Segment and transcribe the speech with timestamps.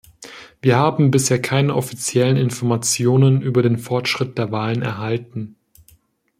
[0.63, 5.57] Wir haben bisher keine offiziellen Informationen über den Fortschritt der Wahlen erhalten.